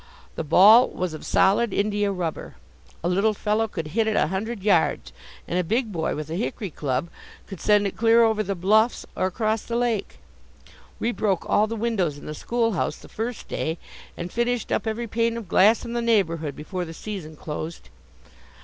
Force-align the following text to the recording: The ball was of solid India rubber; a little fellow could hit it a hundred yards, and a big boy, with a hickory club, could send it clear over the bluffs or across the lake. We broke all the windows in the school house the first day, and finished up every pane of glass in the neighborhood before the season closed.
The 0.35 0.43
ball 0.43 0.89
was 0.89 1.13
of 1.13 1.23
solid 1.23 1.71
India 1.71 2.11
rubber; 2.11 2.55
a 3.03 3.07
little 3.07 3.35
fellow 3.35 3.67
could 3.67 3.89
hit 3.89 4.07
it 4.07 4.15
a 4.15 4.25
hundred 4.29 4.63
yards, 4.63 5.13
and 5.47 5.59
a 5.59 5.63
big 5.63 5.91
boy, 5.91 6.15
with 6.15 6.27
a 6.31 6.35
hickory 6.35 6.71
club, 6.71 7.09
could 7.45 7.61
send 7.61 7.85
it 7.85 7.95
clear 7.95 8.23
over 8.23 8.41
the 8.41 8.55
bluffs 8.55 9.05
or 9.15 9.27
across 9.27 9.61
the 9.61 9.75
lake. 9.75 10.17
We 10.99 11.11
broke 11.11 11.47
all 11.47 11.67
the 11.67 11.75
windows 11.75 12.17
in 12.17 12.25
the 12.25 12.33
school 12.33 12.71
house 12.71 12.95
the 12.95 13.09
first 13.09 13.47
day, 13.47 13.77
and 14.17 14.31
finished 14.33 14.71
up 14.71 14.87
every 14.87 15.05
pane 15.05 15.37
of 15.37 15.47
glass 15.47 15.85
in 15.85 15.93
the 15.93 16.01
neighborhood 16.01 16.55
before 16.55 16.83
the 16.83 16.95
season 16.95 17.35
closed. 17.35 17.89